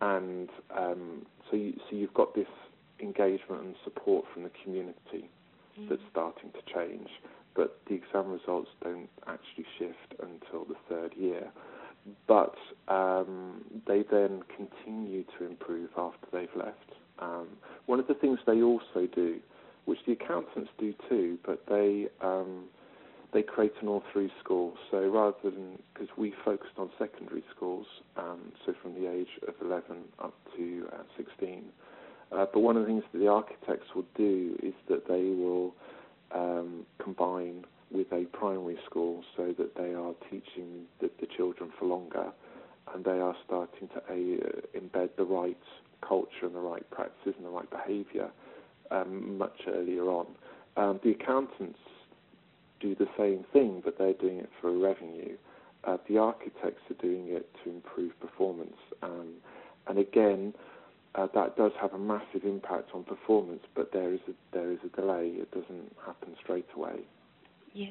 and 0.00 0.48
um, 0.76 1.26
so, 1.50 1.56
you, 1.56 1.74
so 1.90 1.96
you've 1.96 2.14
got 2.14 2.34
this 2.34 2.46
engagement 3.00 3.62
and 3.62 3.74
support 3.84 4.24
from 4.32 4.44
the 4.44 4.50
community 4.62 5.28
mm. 5.78 5.88
that's 5.88 6.02
starting 6.10 6.50
to 6.52 6.74
change, 6.74 7.08
but 7.54 7.78
the 7.88 7.94
exam 7.94 8.30
results 8.30 8.70
don't 8.82 9.08
actually 9.26 9.66
shift 9.78 10.20
until 10.20 10.64
the 10.64 10.76
third 10.88 11.12
year. 11.16 11.50
But 12.26 12.54
um, 12.88 13.64
they 13.86 14.04
then 14.10 14.42
continue 14.56 15.24
to 15.38 15.46
improve 15.46 15.90
after 15.96 16.26
they've 16.32 16.56
left. 16.56 16.92
Um, 17.18 17.48
one 17.86 17.98
of 17.98 18.06
the 18.06 18.14
things 18.14 18.38
they 18.46 18.62
also 18.62 19.08
do, 19.14 19.38
which 19.86 19.98
the 20.06 20.12
accountants 20.12 20.70
do 20.78 20.94
too, 21.08 21.38
but 21.44 21.64
they 21.68 22.06
um, 22.20 22.64
they 23.32 23.42
create 23.42 23.72
an 23.82 23.88
all 23.88 24.02
through 24.12 24.30
school. 24.42 24.74
So 24.90 25.06
rather 25.06 25.36
than, 25.44 25.78
because 25.92 26.08
we 26.16 26.32
focused 26.44 26.78
on 26.78 26.90
secondary 26.98 27.44
schools, 27.54 27.86
um, 28.16 28.52
so 28.64 28.72
from 28.82 28.94
the 28.94 29.10
age 29.10 29.28
of 29.46 29.54
11 29.60 29.96
up 30.22 30.34
to 30.56 30.86
uh, 30.92 31.02
16. 31.16 31.64
Uh, 32.30 32.46
but 32.52 32.60
one 32.60 32.76
of 32.76 32.82
the 32.82 32.88
things 32.88 33.04
that 33.12 33.18
the 33.18 33.28
architects 33.28 33.94
will 33.94 34.06
do 34.16 34.56
is 34.62 34.74
that 34.88 35.06
they 35.08 35.24
will 35.24 35.74
um, 36.34 36.86
combine 37.02 37.64
with 37.90 38.12
a 38.12 38.24
primary 38.32 38.78
school 38.86 39.22
so 39.36 39.54
that 39.58 39.74
they 39.76 39.94
are 39.94 40.12
teaching 40.30 40.84
the, 41.00 41.10
the 41.20 41.26
children 41.36 41.70
for 41.78 41.86
longer 41.86 42.26
and 42.94 43.04
they 43.04 43.18
are 43.18 43.34
starting 43.46 43.88
to 43.88 43.98
uh, 43.98 44.78
embed 44.78 45.10
the 45.16 45.24
right 45.24 45.58
culture 46.06 46.44
and 46.44 46.54
the 46.54 46.60
right 46.60 46.88
practices 46.90 47.34
and 47.36 47.46
the 47.46 47.50
right 47.50 47.68
behaviour 47.70 48.30
um, 48.90 49.36
much 49.38 49.60
earlier 49.66 50.04
on. 50.04 50.26
Um, 50.76 51.00
the 51.02 51.10
accountants 51.10 51.78
do 52.80 52.94
the 52.94 53.08
same 53.18 53.44
thing, 53.52 53.82
but 53.84 53.98
they're 53.98 54.12
doing 54.14 54.38
it 54.38 54.50
for 54.60 54.76
revenue. 54.76 55.36
Uh, 55.84 55.96
the 56.08 56.18
architects 56.18 56.82
are 56.90 57.02
doing 57.02 57.26
it 57.28 57.48
to 57.64 57.70
improve 57.70 58.18
performance. 58.20 58.76
Um, 59.02 59.34
and 59.86 59.98
again, 59.98 60.54
uh, 61.14 61.26
that 61.34 61.56
does 61.56 61.72
have 61.80 61.92
a 61.94 61.98
massive 61.98 62.44
impact 62.44 62.90
on 62.94 63.04
performance, 63.04 63.62
but 63.74 63.92
there 63.92 64.12
is 64.12 64.20
a, 64.28 64.32
there 64.52 64.70
is 64.70 64.78
a 64.84 65.00
delay. 65.00 65.28
It 65.34 65.50
doesn't 65.50 65.92
happen 66.04 66.36
straight 66.42 66.68
away. 66.76 67.00
Yeah. 67.74 67.88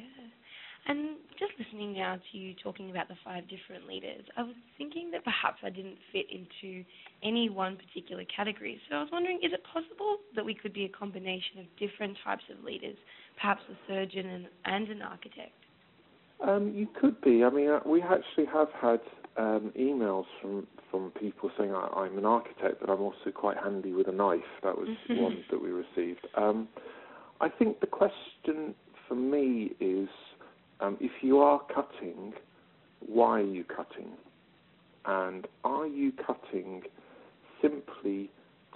And 0.87 1.17
just 1.37 1.51
listening 1.59 1.93
now 1.93 2.17
to 2.31 2.37
you 2.37 2.53
talking 2.63 2.91
about 2.91 3.09
the 3.09 3.15
five 3.23 3.43
different 3.49 3.87
leaders, 3.87 4.23
I 4.37 4.43
was 4.43 4.55
thinking 4.77 5.11
that 5.11 5.23
perhaps 5.25 5.57
I 5.61 5.69
didn't 5.69 5.97
fit 6.13 6.27
into 6.31 6.85
any 7.23 7.49
one 7.49 7.75
particular 7.75 8.23
category. 8.33 8.79
So 8.89 8.95
I 8.95 9.01
was 9.01 9.09
wondering, 9.11 9.39
is 9.43 9.51
it 9.51 9.61
possible 9.65 10.17
that 10.35 10.45
we 10.45 10.53
could 10.53 10.73
be 10.73 10.85
a 10.85 10.89
combination 10.89 11.59
of 11.59 11.65
different 11.77 12.17
types 12.23 12.43
of 12.49 12.63
leaders, 12.63 12.95
perhaps 13.35 13.61
a 13.69 13.75
surgeon 13.87 14.27
and, 14.27 14.47
and 14.63 14.87
an 14.87 15.01
architect? 15.01 15.51
Um, 16.41 16.71
you 16.73 16.87
could 16.99 17.19
be. 17.21 17.43
I 17.43 17.49
mean, 17.49 17.69
uh, 17.69 17.79
we 17.85 18.01
actually 18.01 18.45
have 18.53 18.69
had 18.79 19.01
um, 19.35 19.73
emails 19.77 20.25
from 20.41 20.67
from 20.89 21.11
people 21.19 21.51
saying 21.57 21.73
I, 21.73 22.05
am 22.05 22.17
an 22.17 22.25
architect, 22.25 22.77
but 22.79 22.89
I'm 22.89 23.01
also 23.01 23.31
quite 23.33 23.57
handy 23.57 23.91
with 23.91 24.07
a 24.07 24.11
knife. 24.13 24.39
That 24.63 24.77
was 24.77 24.87
one 25.09 25.43
that 25.51 25.61
we 25.61 25.69
received. 25.69 26.25
Um, 26.35 26.69
I 27.41 27.49
think 27.49 27.81
the 27.81 27.87
question 27.87 28.73
for 29.07 29.15
me 29.15 29.71
is 29.79 30.09
um, 30.79 30.97
if 30.99 31.11
you 31.21 31.39
are 31.39 31.61
cutting, 31.73 32.33
why 33.05 33.39
are 33.39 33.43
you 33.43 33.63
cutting? 33.63 34.11
And 35.05 35.47
are 35.63 35.87
you 35.87 36.11
cutting 36.11 36.83
simply 37.61 38.29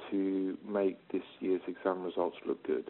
to 0.09 0.57
make 0.67 0.97
this 1.11 1.23
year's 1.39 1.61
exam 1.67 2.03
results 2.03 2.37
look 2.47 2.65
good? 2.65 2.89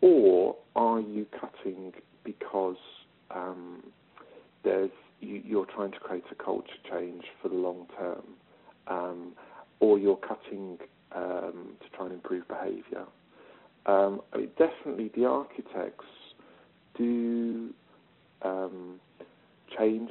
Or 0.00 0.56
are 0.76 1.00
you 1.00 1.26
cutting 1.40 1.92
because 2.24 2.76
um, 3.30 3.82
there's 4.64 4.90
you, 5.20 5.60
are 5.60 5.66
trying 5.66 5.92
to 5.92 5.98
create 5.98 6.24
a 6.30 6.34
culture 6.34 6.68
change 6.88 7.24
for 7.42 7.48
the 7.48 7.56
long 7.56 7.86
term, 7.98 8.22
um, 8.86 9.32
or 9.80 9.98
you're 9.98 10.16
cutting 10.16 10.78
um, 11.12 11.72
to 11.80 11.96
try 11.96 12.06
and 12.06 12.14
improve 12.14 12.46
behaviour? 12.46 13.04
Um, 13.86 14.20
I 14.32 14.38
mean, 14.38 14.50
definitely 14.58 15.10
the 15.14 15.24
architects 15.26 16.04
do 16.96 17.70
um, 18.42 19.00
change 19.78 20.10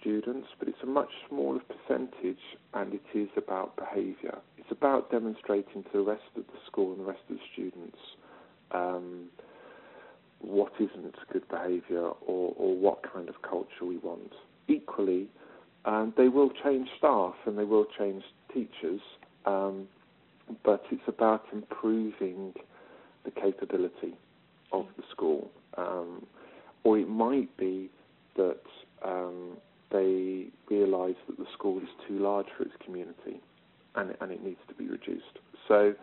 students, 0.00 0.48
but 0.58 0.68
it's 0.68 0.82
a 0.82 0.86
much 0.86 1.10
smaller 1.28 1.60
percentage, 1.60 2.38
and 2.74 2.94
it 2.94 3.02
is 3.14 3.28
about 3.36 3.76
behaviour. 3.76 4.38
It's 4.58 4.70
about 4.70 5.10
demonstrating 5.10 5.82
to 5.84 5.90
the 5.92 6.00
rest 6.00 6.22
of 6.36 6.46
the 6.46 6.58
school 6.66 6.92
and 6.92 7.00
the 7.00 7.04
rest 7.04 7.20
of 7.28 7.36
the 7.36 7.42
students 7.52 7.98
um, 8.72 9.26
what 10.40 10.72
isn't 10.78 11.14
good 11.32 11.48
behaviour 11.48 12.08
or, 12.26 12.54
or 12.56 12.76
what 12.76 13.02
kind 13.12 13.28
of 13.28 13.42
culture 13.42 13.84
we 13.84 13.96
want. 13.98 14.32
Equally, 14.68 15.28
um, 15.84 16.12
they 16.16 16.28
will 16.28 16.50
change 16.64 16.88
staff 16.98 17.34
and 17.46 17.58
they 17.58 17.64
will 17.64 17.86
change 17.98 18.22
teachers, 18.52 19.00
um, 19.44 19.86
but 20.64 20.82
it's 20.90 21.02
about 21.06 21.44
improving 21.52 22.52
the 23.26 23.30
capability 23.32 24.16
of 24.72 24.86
the 24.96 25.02
school. 25.10 25.50
Um, 25.76 26.26
or 26.84 26.98
it 26.98 27.08
might 27.08 27.54
be 27.58 27.90
that 28.36 28.62
um, 29.04 29.58
they 29.90 30.46
realise 30.70 31.16
that 31.28 31.36
the 31.36 31.46
school 31.52 31.78
is 31.78 31.88
too 32.08 32.18
large 32.18 32.46
for 32.56 32.62
its 32.62 32.74
community 32.84 33.40
and, 33.96 34.14
and 34.20 34.32
it 34.32 34.42
needs 34.42 34.60
to 34.68 34.74
be 34.74 34.88
reduced. 34.88 35.38
So 35.68 35.94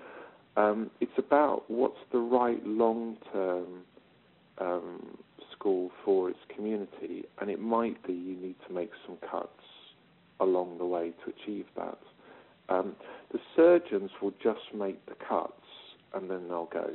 um, 0.57 0.91
it's 0.99 1.17
about 1.17 1.63
what's 1.69 1.97
the 2.11 2.19
right 2.19 2.63
long 2.65 3.17
term 3.31 3.65
um, 4.59 5.17
school 5.51 5.91
for 6.03 6.29
its 6.29 6.39
community, 6.55 7.23
and 7.39 7.49
it 7.49 7.59
might 7.59 8.05
be 8.05 8.13
you 8.13 8.35
need 8.35 8.55
to 8.67 8.73
make 8.73 8.91
some 9.07 9.17
cuts 9.29 9.49
along 10.39 10.77
the 10.77 10.85
way 10.85 11.11
to 11.23 11.31
achieve 11.31 11.65
that. 11.75 11.97
Um, 12.69 12.95
the 13.31 13.39
surgeons 13.55 14.11
will 14.21 14.33
just 14.43 14.73
make 14.75 15.05
the 15.05 15.15
cuts 15.27 15.53
and 16.13 16.29
then 16.29 16.47
they'll 16.47 16.69
go. 16.71 16.91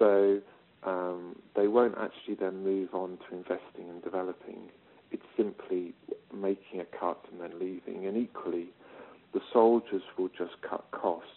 So 0.00 0.40
um, 0.82 1.36
they 1.54 1.68
won't 1.68 1.94
actually 2.00 2.34
then 2.34 2.64
move 2.64 2.88
on 2.94 3.18
to 3.28 3.36
investing 3.36 3.88
and 3.88 4.02
developing. 4.02 4.70
It's 5.12 5.22
simply 5.36 5.92
making 6.34 6.80
a 6.80 6.86
cut 6.98 7.18
and 7.30 7.40
then 7.40 7.60
leaving. 7.60 8.06
And 8.06 8.16
equally, 8.16 8.68
the 9.32 9.40
soldiers 9.52 10.02
will 10.18 10.30
just 10.30 10.60
cut 10.68 10.84
costs, 10.90 11.28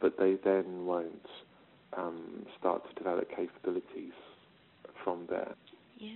but 0.00 0.18
they 0.18 0.36
then 0.44 0.84
won't 0.84 1.26
um, 1.96 2.44
start 2.58 2.82
to 2.88 2.94
develop 2.94 3.28
capabilities 3.34 4.12
from 5.02 5.26
there. 5.30 5.54
Yeah. 5.98 6.10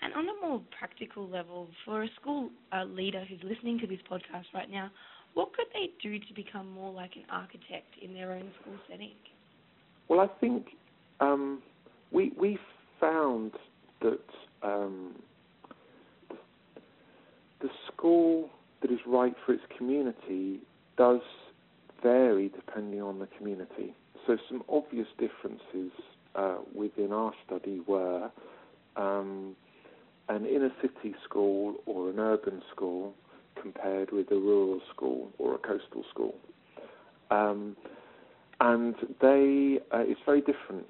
And 0.00 0.14
on 0.14 0.24
a 0.24 0.46
more 0.46 0.62
practical 0.76 1.28
level, 1.28 1.68
for 1.84 2.02
a 2.02 2.08
school 2.20 2.50
uh, 2.72 2.84
leader 2.84 3.24
who's 3.28 3.40
listening 3.44 3.78
to 3.80 3.86
this 3.86 4.00
podcast 4.10 4.46
right 4.54 4.70
now, 4.70 4.90
what 5.34 5.52
could 5.54 5.66
they 5.72 5.90
do 6.02 6.18
to 6.18 6.34
become 6.34 6.70
more 6.72 6.92
like 6.92 7.16
an 7.16 7.24
architect 7.30 7.94
in 8.00 8.14
their 8.14 8.32
own 8.32 8.50
school 8.60 8.74
setting? 8.90 9.12
Well, 10.08 10.20
I 10.20 10.26
think 10.40 10.66
um, 11.22 11.62
we 12.10 12.32
we 12.38 12.58
found 13.00 13.52
that 14.00 14.20
um, 14.62 15.14
the 17.60 17.68
school 17.86 18.50
that 18.80 18.90
is 18.90 18.98
right 19.06 19.34
for 19.46 19.52
its 19.52 19.62
community 19.76 20.60
does 20.98 21.20
vary 22.02 22.48
depending 22.48 23.00
on 23.00 23.18
the 23.20 23.28
community. 23.38 23.94
So 24.26 24.36
some 24.48 24.62
obvious 24.68 25.06
differences 25.18 25.92
uh, 26.34 26.56
within 26.74 27.12
our 27.12 27.32
study 27.46 27.80
were 27.86 28.30
um, 28.96 29.54
an 30.28 30.44
inner 30.46 30.72
city 30.80 31.14
school 31.24 31.76
or 31.86 32.10
an 32.10 32.18
urban 32.18 32.62
school 32.74 33.14
compared 33.60 34.10
with 34.10 34.30
a 34.32 34.36
rural 34.36 34.80
school 34.92 35.30
or 35.38 35.54
a 35.54 35.58
coastal 35.58 36.04
school. 36.10 36.34
Um, 37.30 37.76
and 38.60 38.94
they, 39.20 39.78
uh, 39.92 40.04
it's 40.06 40.20
very 40.24 40.40
different 40.40 40.86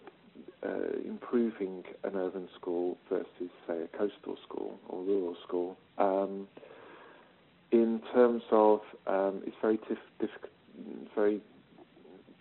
uh, 0.64 0.98
improving 1.04 1.84
an 2.04 2.16
urban 2.16 2.48
school 2.54 2.96
versus, 3.08 3.50
say, 3.66 3.82
a 3.82 3.96
coastal 3.96 4.36
school 4.42 4.78
or 4.88 5.02
rural 5.02 5.36
school. 5.46 5.76
Um, 5.98 6.48
in 7.70 8.00
terms 8.12 8.42
of, 8.50 8.80
um, 9.06 9.42
it's 9.46 9.56
very 9.60 9.78
diff- 9.88 10.28
very 11.14 11.40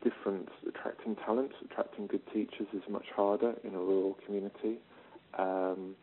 different. 0.04 0.50
Attracting 0.68 1.16
talent, 1.16 1.52
attracting 1.64 2.08
good 2.08 2.22
teachers 2.34 2.68
is 2.74 2.84
much 2.90 3.06
harder 3.16 3.56
in 3.64 3.76
a 3.76 3.80
rural 3.80 4.18
community. 4.26 4.78
Um, 5.38 5.96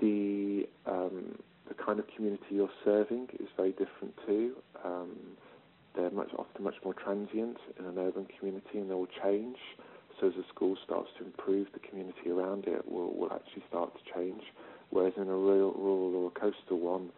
the 0.00 0.68
um, 0.86 1.38
the 1.68 1.74
kind 1.74 1.98
of 1.98 2.06
community 2.14 2.44
you're 2.50 2.70
serving 2.84 3.28
is 3.38 3.48
very 3.56 3.72
different 3.72 4.14
too. 4.26 4.54
Um, 4.84 5.16
they're 5.94 6.10
much 6.10 6.30
often 6.38 6.64
much 6.64 6.76
more 6.84 6.94
transient 6.94 7.58
in 7.78 7.84
an 7.84 7.98
urban 7.98 8.26
community, 8.38 8.78
and 8.78 8.88
they 8.88 8.94
will 8.94 9.08
change. 9.22 9.56
So 10.20 10.28
as 10.28 10.34
a 10.34 10.46
school 10.48 10.76
starts 10.84 11.08
to 11.18 11.24
improve, 11.24 11.68
the 11.72 11.80
community 11.80 12.30
around 12.30 12.64
it 12.66 12.90
will, 12.90 13.14
will 13.14 13.32
actually 13.32 13.62
start 13.68 13.92
to 13.94 14.14
change. 14.14 14.42
Whereas 14.90 15.12
in 15.16 15.24
a 15.24 15.26
rural, 15.26 15.72
rural 15.72 16.16
or 16.16 16.32
a 16.34 16.40
coastal 16.40 16.78
one, 16.78 17.10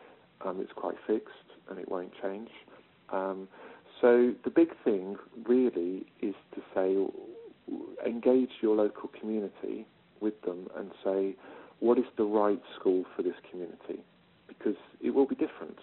um, 0.44 0.60
it's 0.60 0.72
quite 0.74 0.96
fixed 1.06 1.34
and 1.68 1.78
it 1.78 1.88
won't 1.88 2.12
change. 2.22 2.50
Um, 3.12 3.48
so 4.00 4.34
the 4.44 4.50
big 4.50 4.70
thing 4.82 5.16
really 5.46 6.06
is 6.20 6.34
to 6.54 6.62
say, 6.74 6.96
engage 8.06 8.50
your 8.60 8.76
local 8.76 9.10
community 9.20 9.86
with 10.20 10.40
them 10.42 10.68
and 10.76 10.90
say, 11.04 11.36
what 11.80 11.98
is 11.98 12.04
the 12.16 12.24
right 12.24 12.60
school 12.78 13.04
for 13.16 13.22
this 13.22 13.34
community? 13.50 14.02
Because 14.48 14.76
it 15.00 15.10
will 15.10 15.26
be 15.26 15.34
different, 15.34 15.78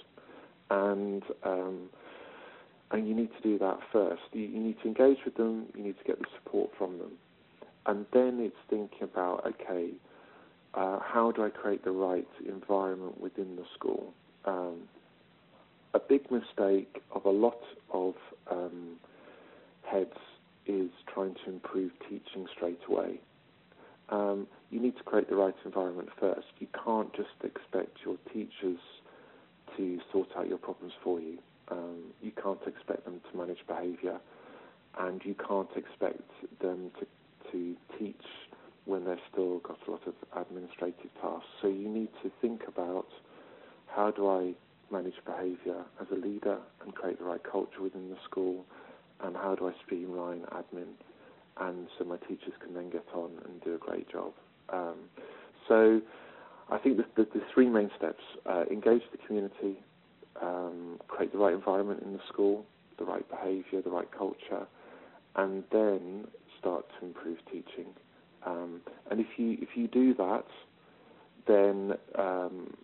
and 0.69 1.23
um, 1.43 1.89
and 2.91 3.07
you 3.07 3.13
need 3.13 3.29
to 3.35 3.41
do 3.41 3.57
that 3.59 3.79
first. 3.91 4.21
You, 4.31 4.43
you 4.43 4.59
need 4.59 4.77
to 4.81 4.87
engage 4.87 5.17
with 5.25 5.35
them. 5.35 5.67
You 5.75 5.83
need 5.83 5.97
to 5.97 6.03
get 6.03 6.19
the 6.19 6.25
support 6.35 6.71
from 6.77 6.97
them, 6.97 7.11
and 7.85 8.05
then 8.13 8.39
it's 8.39 8.55
thinking 8.69 9.03
about 9.03 9.45
okay, 9.45 9.91
uh, 10.73 10.99
how 10.99 11.31
do 11.31 11.43
I 11.43 11.49
create 11.49 11.83
the 11.83 11.91
right 11.91 12.27
environment 12.47 13.19
within 13.19 13.55
the 13.55 13.65
school? 13.75 14.13
Um, 14.45 14.83
a 15.93 15.99
big 15.99 16.29
mistake 16.31 17.01
of 17.11 17.25
a 17.25 17.29
lot 17.29 17.59
of 17.91 18.13
um, 18.51 18.97
heads 19.83 20.17
is 20.65 20.89
trying 21.13 21.35
to 21.45 21.51
improve 21.51 21.91
teaching 22.09 22.45
straight 22.55 22.79
away. 22.89 23.19
Um, 24.09 24.47
you 24.69 24.79
need 24.79 24.97
to 24.97 25.03
create 25.03 25.29
the 25.29 25.35
right 25.35 25.55
environment 25.65 26.09
first. 26.19 26.47
You 26.59 26.67
can't 26.83 27.13
just 27.15 27.29
expect 27.43 27.97
your 28.05 28.17
teachers 28.33 28.79
to 29.75 29.99
sort 30.11 30.29
out 30.37 30.47
your 30.47 30.57
problems 30.57 30.93
for 31.03 31.19
you. 31.19 31.37
Um, 31.69 32.13
you 32.21 32.31
can't 32.31 32.59
expect 32.65 33.05
them 33.05 33.19
to 33.31 33.37
manage 33.37 33.59
behaviour, 33.67 34.19
and 34.99 35.21
you 35.25 35.35
can't 35.35 35.69
expect 35.75 36.29
them 36.61 36.91
to, 36.99 37.51
to 37.51 37.75
teach 37.99 38.15
when 38.85 39.05
they've 39.05 39.17
still 39.31 39.59
got 39.59 39.77
a 39.87 39.91
lot 39.91 40.01
of 40.07 40.13
administrative 40.41 41.11
tasks. 41.21 41.47
So 41.61 41.67
you 41.67 41.89
need 41.89 42.09
to 42.23 42.31
think 42.41 42.61
about 42.67 43.07
how 43.87 44.11
do 44.11 44.29
I 44.29 44.53
manage 44.91 45.15
behaviour 45.25 45.83
as 45.99 46.07
a 46.11 46.15
leader 46.15 46.57
and 46.81 46.95
create 46.95 47.19
the 47.19 47.25
right 47.25 47.43
culture 47.43 47.81
within 47.81 48.09
the 48.09 48.17
school, 48.23 48.63
and 49.21 49.35
how 49.35 49.55
do 49.55 49.67
I 49.67 49.73
streamline 49.85 50.43
admin, 50.53 50.93
and 51.59 51.87
so 51.97 52.05
my 52.05 52.17
teachers 52.17 52.53
can 52.63 52.73
then 52.73 52.89
get 52.89 53.05
on 53.13 53.31
and 53.45 53.61
do 53.63 53.75
a 53.75 53.77
great 53.77 54.09
job. 54.09 54.31
Um, 54.69 54.95
so 55.67 56.01
I 56.69 56.77
think 56.77 56.97
the, 56.97 57.05
the, 57.15 57.23
the 57.33 57.41
three 57.53 57.67
main 57.69 57.89
steps: 57.97 58.23
uh, 58.45 58.63
engage 58.71 59.01
the 59.11 59.17
community, 59.25 59.81
um, 60.41 60.99
create 61.07 61.31
the 61.31 61.37
right 61.37 61.53
environment 61.53 62.01
in 62.03 62.13
the 62.13 62.19
school, 62.27 62.65
the 62.97 63.05
right 63.05 63.27
behaviour, 63.29 63.81
the 63.81 63.89
right 63.89 64.09
culture, 64.17 64.67
and 65.35 65.63
then 65.71 66.27
start 66.59 66.85
to 66.99 67.05
improve 67.05 67.37
teaching. 67.45 67.87
Um, 68.45 68.81
and 69.09 69.19
if 69.19 69.27
you 69.37 69.57
if 69.61 69.69
you 69.75 69.87
do 69.87 70.13
that, 70.15 70.45
then 71.47 71.93
um, 72.17 72.75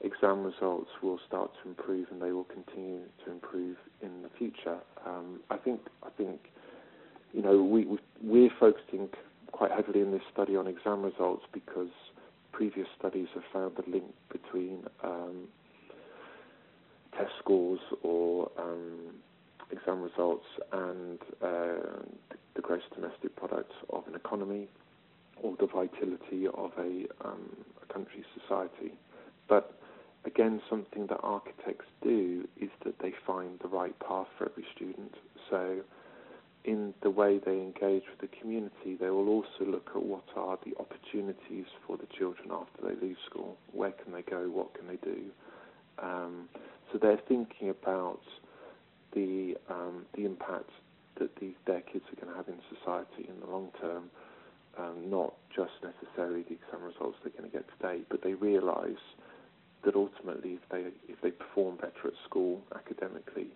exam 0.00 0.44
results 0.44 0.90
will 1.02 1.18
start 1.26 1.50
to 1.62 1.68
improve 1.68 2.06
and 2.10 2.20
they 2.22 2.32
will 2.32 2.44
continue 2.44 3.00
to 3.24 3.30
improve 3.30 3.76
in 4.02 4.22
the 4.22 4.28
future. 4.38 4.78
Um, 5.06 5.40
I 5.50 5.56
think 5.56 5.80
I 6.02 6.10
think 6.16 6.40
you 7.32 7.42
know 7.42 7.62
we 7.62 7.86
we're 8.22 8.50
focusing 8.58 9.08
quite 9.52 9.70
heavily 9.70 10.00
in 10.00 10.12
this 10.12 10.22
study 10.32 10.56
on 10.56 10.66
exam 10.66 11.02
results 11.02 11.44
because 11.52 11.88
previous 12.52 12.88
studies 12.98 13.28
have 13.34 13.44
found 13.52 13.76
the 13.76 13.90
link 13.90 14.12
between 14.30 14.84
um, 15.02 15.48
test 17.18 17.32
scores 17.40 17.80
or 18.02 18.50
um, 18.58 19.14
exam 19.70 20.02
results 20.02 20.46
and 20.72 21.18
uh, 21.42 22.00
the 22.54 22.62
gross 22.62 22.82
domestic 22.94 23.34
product 23.36 23.72
of 23.90 24.06
an 24.06 24.14
economy 24.14 24.68
or 25.42 25.56
the 25.58 25.66
vitality 25.66 26.46
of 26.54 26.72
a, 26.78 27.06
um, 27.26 27.56
a 27.82 27.92
country's 27.92 28.24
society. 28.40 28.92
But 29.48 29.78
again, 30.24 30.60
something 30.68 31.06
that 31.08 31.18
architects 31.22 31.86
do 32.02 32.46
is 32.60 32.70
that 32.84 32.98
they 33.00 33.12
find 33.26 33.58
the 33.62 33.68
right 33.68 33.98
path 34.00 34.26
for 34.36 34.48
every 34.50 34.64
student. 34.74 35.14
So, 35.50 35.80
in 36.64 36.92
the 37.02 37.10
way 37.10 37.38
they 37.38 37.52
engage 37.52 38.02
with 38.10 38.20
the 38.20 38.36
community, 38.40 38.96
they 39.00 39.10
will 39.10 39.28
also 39.28 39.64
look 39.64 39.90
at 39.94 40.02
what 40.02 40.24
are 40.36 40.58
the 40.66 40.74
opportunities 40.78 41.66
for 41.86 41.96
the 41.96 42.06
children 42.18 42.50
after 42.52 42.82
they 42.82 43.06
leave 43.06 43.16
school. 43.30 43.56
Where 43.72 43.92
can 43.92 44.12
they 44.12 44.22
go? 44.22 44.50
What 44.50 44.74
can 44.74 44.86
they 44.86 44.96
do? 44.96 45.30
Um, 46.02 46.48
so 46.92 46.98
they're 46.98 47.20
thinking 47.28 47.70
about 47.70 48.20
the 49.14 49.54
um, 49.70 50.06
the 50.14 50.24
impact 50.24 50.70
that 51.18 51.30
these, 51.40 51.54
their 51.66 51.80
kids 51.80 52.04
are 52.12 52.24
going 52.24 52.32
to 52.32 52.36
have 52.36 52.48
in 52.48 52.60
society 52.78 53.28
in 53.28 53.40
the 53.40 53.46
long 53.46 53.70
term, 53.80 54.04
um, 54.78 55.10
not 55.10 55.34
just 55.54 55.72
necessarily 55.82 56.42
the 56.42 56.54
exam 56.54 56.82
results 56.82 57.16
they're 57.22 57.32
going 57.32 57.50
to 57.50 57.56
get 57.56 57.66
today, 57.78 58.02
but 58.08 58.22
they 58.22 58.34
realise 58.34 59.02
that 59.84 59.94
ultimately, 59.94 60.58
if 60.62 60.68
they 60.70 60.86
if 61.12 61.20
they 61.22 61.30
perform 61.30 61.76
better 61.76 62.06
at 62.06 62.12
school 62.28 62.60
academically, 62.74 63.48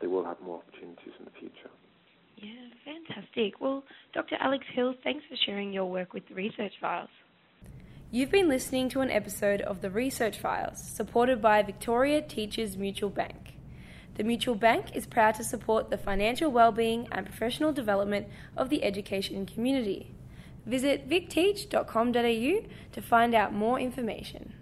they 0.00 0.06
will 0.06 0.24
have 0.24 0.40
more 0.40 0.58
opportunities 0.58 1.14
in 1.18 1.24
the 1.24 1.30
future. 1.38 1.70
Yeah, 2.36 2.68
fantastic. 2.84 3.60
Well, 3.60 3.82
Dr. 4.14 4.36
Alex 4.40 4.64
Hill, 4.74 4.94
thanks 5.02 5.24
for 5.28 5.36
sharing 5.44 5.72
your 5.72 5.86
work 5.86 6.12
with 6.12 6.22
Research 6.32 6.72
Files. 6.80 7.08
You've 8.10 8.30
been 8.30 8.48
listening 8.48 8.88
to 8.90 9.00
an 9.02 9.10
episode 9.10 9.60
of 9.60 9.82
the 9.82 9.90
Research 9.90 10.38
Files, 10.38 10.82
supported 10.82 11.42
by 11.42 11.62
Victoria 11.62 12.22
Teachers 12.22 12.74
Mutual 12.74 13.10
Bank. 13.10 13.58
The 14.14 14.24
Mutual 14.24 14.54
Bank 14.54 14.96
is 14.96 15.04
proud 15.04 15.34
to 15.34 15.44
support 15.44 15.90
the 15.90 15.98
financial 15.98 16.50
well-being 16.50 17.06
and 17.12 17.26
professional 17.26 17.70
development 17.70 18.26
of 18.56 18.70
the 18.70 18.82
education 18.82 19.44
community. 19.44 20.10
Visit 20.64 21.06
victeach.com.au 21.06 22.62
to 22.92 23.02
find 23.02 23.34
out 23.34 23.52
more 23.52 23.78
information. 23.78 24.54